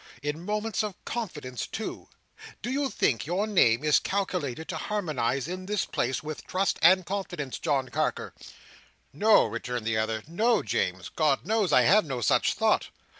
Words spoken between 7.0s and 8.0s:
confidence, John